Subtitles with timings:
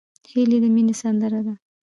[0.31, 1.53] هیلۍ د مینې سندره ده